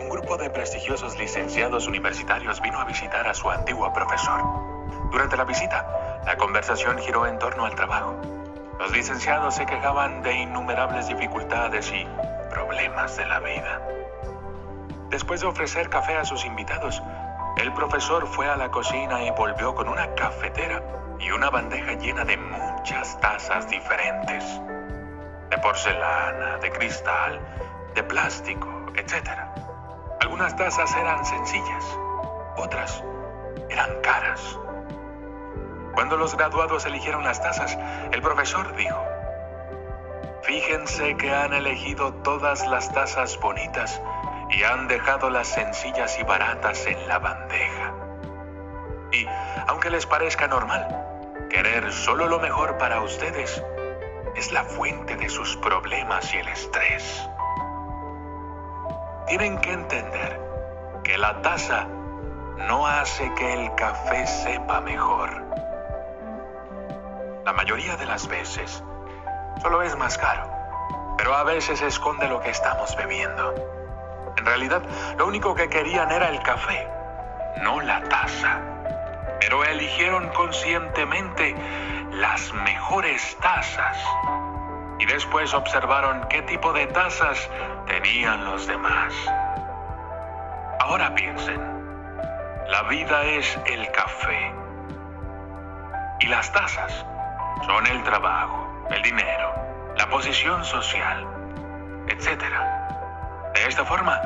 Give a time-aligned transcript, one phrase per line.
[0.00, 4.40] Un grupo de prestigiosos licenciados universitarios vino a visitar a su antiguo profesor.
[5.10, 8.14] Durante la visita, la conversación giró en torno al trabajo.
[8.78, 12.06] Los licenciados se quejaban de innumerables dificultades y
[12.50, 13.80] problemas de la vida.
[15.10, 17.02] Después de ofrecer café a sus invitados,
[17.56, 20.82] el profesor fue a la cocina y volvió con una cafetera
[21.18, 24.60] y una bandeja llena de muchas tazas diferentes.
[25.50, 27.40] De porcelana, de cristal,
[27.94, 29.30] de plástico, etc.
[30.20, 31.98] Algunas tazas eran sencillas,
[32.56, 33.02] otras
[33.70, 34.58] eran caras.
[35.94, 37.78] Cuando los graduados eligieron las tazas,
[38.12, 39.02] el profesor dijo,
[40.42, 44.00] Fíjense que han elegido todas las tazas bonitas
[44.50, 47.94] y han dejado las sencillas y baratas en la bandeja.
[49.10, 49.26] Y,
[49.66, 50.86] aunque les parezca normal,
[51.50, 53.60] querer solo lo mejor para ustedes
[54.36, 57.26] es la fuente de sus problemas y el estrés.
[59.26, 60.40] Tienen que entender
[61.02, 61.86] que la taza
[62.68, 65.30] no hace que el café sepa mejor.
[67.44, 68.82] La mayoría de las veces
[69.62, 70.50] solo es más caro,
[71.16, 73.54] pero a veces esconde lo que estamos bebiendo.
[74.36, 74.82] En realidad,
[75.16, 76.86] lo único que querían era el café,
[77.62, 78.60] no la taza.
[79.40, 81.54] Pero eligieron conscientemente
[82.16, 83.98] las mejores tazas.
[84.98, 87.50] Y después observaron qué tipo de tazas
[87.86, 89.12] tenían los demás.
[90.80, 91.60] Ahora piensen,
[92.68, 94.54] la vida es el café.
[96.20, 97.04] Y las tazas
[97.66, 99.54] son el trabajo, el dinero,
[99.96, 101.26] la posición social,
[102.08, 103.50] etcétera.
[103.54, 104.18] De esta forma,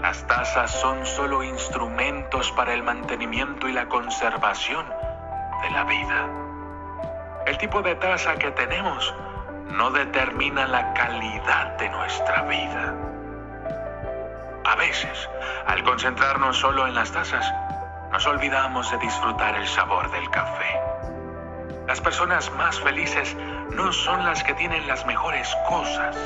[0.00, 4.86] las tazas son solo instrumentos para el mantenimiento y la conservación
[5.62, 6.45] de la vida.
[7.46, 9.14] El tipo de taza que tenemos
[9.70, 12.94] no determina la calidad de nuestra vida.
[14.64, 15.28] A veces,
[15.66, 17.48] al concentrarnos solo en las tazas,
[18.10, 20.80] nos olvidamos de disfrutar el sabor del café.
[21.86, 23.36] Las personas más felices
[23.70, 26.16] no son las que tienen las mejores cosas,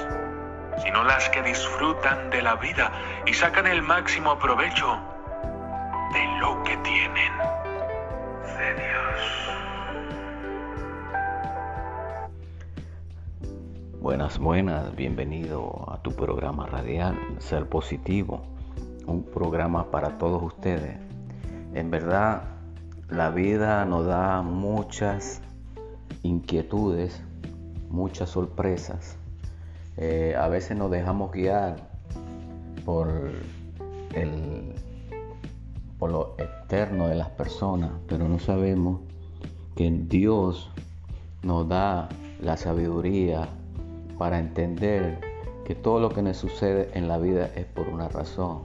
[0.83, 2.91] sino las que disfrutan de la vida
[3.27, 4.99] y sacan el máximo provecho
[6.15, 7.33] de lo que tienen.
[8.57, 9.50] Dios.
[14.11, 18.43] Buenas, buenas, bienvenido a tu programa radial, Ser Positivo,
[19.07, 20.99] un programa para todos ustedes.
[21.75, 22.43] En verdad,
[23.09, 25.41] la vida nos da muchas
[26.25, 27.23] inquietudes,
[27.89, 29.17] muchas sorpresas
[29.97, 31.77] eh, a veces nos dejamos guiar
[32.85, 33.31] por,
[34.17, 34.75] el,
[36.01, 39.03] por lo externo de las personas, pero no sabemos
[39.77, 40.69] que Dios
[41.45, 42.09] nos da
[42.41, 43.47] la sabiduría
[44.21, 45.19] para entender
[45.65, 48.65] que todo lo que nos sucede en la vida es por una razón.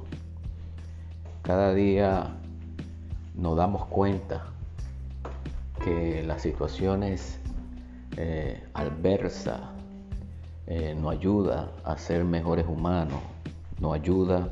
[1.44, 2.36] Cada día
[3.36, 4.48] nos damos cuenta
[5.82, 7.40] que las situaciones
[8.18, 9.62] eh, adversas
[10.68, 13.22] eh, nos ayuda a ser mejores humanos,
[13.80, 14.50] nos ayuda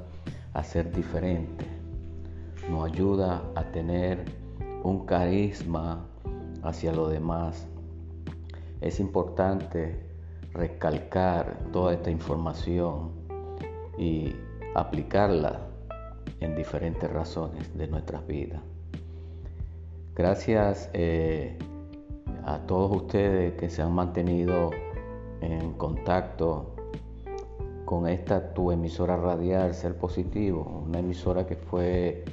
[0.53, 1.67] a ser diferentes,
[2.69, 4.23] nos ayuda a tener
[4.83, 6.05] un carisma
[6.61, 7.67] hacia los demás.
[8.79, 10.12] Es importante
[10.53, 13.11] recalcar toda esta información
[13.97, 14.35] y
[14.75, 15.61] aplicarla
[16.39, 18.61] en diferentes razones de nuestras vidas.
[20.15, 21.57] Gracias eh,
[22.45, 24.71] a todos ustedes que se han mantenido
[25.41, 26.75] en contacto
[27.85, 32.23] con esta tu emisora radial Ser Positivo, una emisora que fue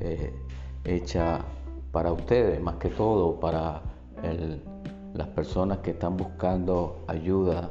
[0.00, 0.32] eh,
[0.84, 1.40] hecha
[1.92, 3.82] para ustedes, más que todo para
[5.18, 7.70] las personas que están buscando ayuda.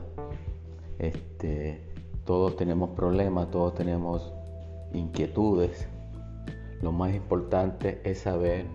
[0.99, 1.81] Este,
[2.25, 4.33] todos tenemos problemas, todos tenemos
[4.93, 5.87] inquietudes.
[6.81, 8.65] Lo más importante es saber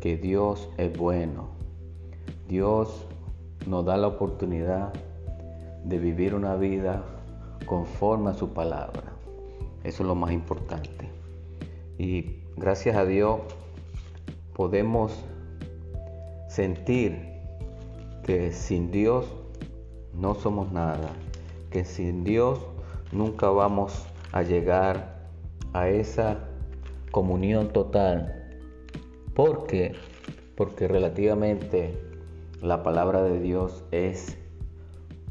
[0.00, 1.50] que Dios es bueno.
[2.48, 3.06] Dios
[3.64, 4.92] nos da la oportunidad
[5.84, 7.04] de vivir una vida
[7.64, 9.12] conforme a su palabra.
[9.84, 11.08] Eso es lo más importante.
[11.96, 13.38] Y gracias a Dios
[14.52, 15.12] podemos
[16.48, 17.33] sentir
[18.24, 19.26] que sin Dios
[20.14, 21.10] no somos nada,
[21.70, 22.58] que sin Dios
[23.12, 25.28] nunca vamos a llegar
[25.72, 26.48] a esa
[27.10, 28.58] comunión total.
[29.34, 29.92] ¿Por qué?
[30.56, 31.98] Porque relativamente
[32.62, 34.38] la palabra de Dios es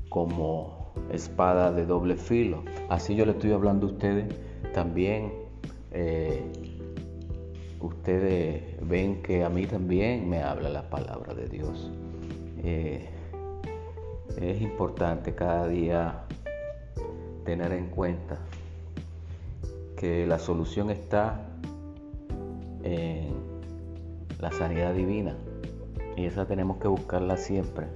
[0.10, 2.64] como espada de doble filo.
[2.90, 4.26] Así yo le estoy hablando a ustedes.
[4.74, 5.34] También
[5.92, 6.44] eh,
[7.82, 11.92] ustedes ven que a mí también me habla la palabra de Dios.
[12.64, 13.10] Eh,
[14.42, 16.24] es importante cada día
[17.46, 18.40] tener en cuenta
[19.98, 21.46] que la solución está
[22.84, 23.34] en
[24.40, 25.36] la sanidad divina
[26.16, 27.88] y esa tenemos que buscarla siempre.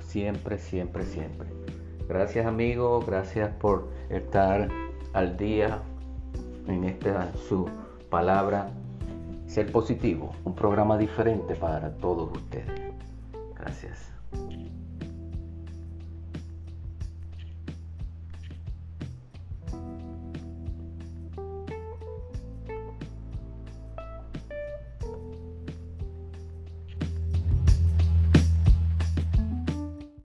[0.00, 1.48] Siempre, siempre, siempre.
[2.08, 4.68] Gracias amigos, gracias por estar
[5.12, 5.82] al día
[6.68, 7.68] en esta su
[8.10, 8.70] palabra
[9.46, 12.94] Ser Positivo, un programa diferente para todos ustedes.
[13.64, 14.12] Gracias.